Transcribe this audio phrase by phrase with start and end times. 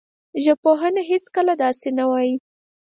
[0.43, 2.35] ژبپوهنه هېڅکله داسې نه وايي